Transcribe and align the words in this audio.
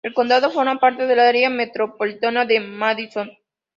El 0.03 0.15
condado 0.15 0.49
forma 0.49 0.79
parte 0.79 1.05
del 1.05 1.19
área 1.19 1.51
metropolitana 1.51 2.43
de 2.43 2.59
Madison. 2.59 3.29